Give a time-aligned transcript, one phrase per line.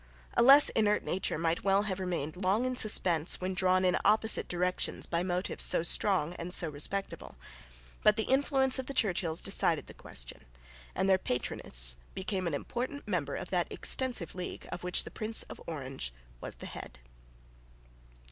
[0.33, 4.47] A less inert nature might well have remained long in suspense when drawn in opposite
[4.47, 7.35] directions by motives so strong and so respectable.
[8.01, 10.45] But the influence of the Churchills decided the question;
[10.95, 15.43] and their patroness became an important member of that extensive league of which the Prince
[15.43, 16.97] of Orange was the head.